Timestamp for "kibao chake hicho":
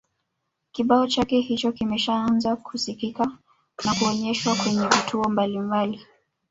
0.71-1.71